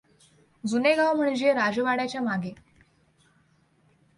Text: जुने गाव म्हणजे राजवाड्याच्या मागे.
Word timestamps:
जुने 0.63 0.93
गाव 0.95 1.13
म्हणजे 1.13 1.53
राजवाड्याच्या 1.53 2.21
मागे. 2.21 2.53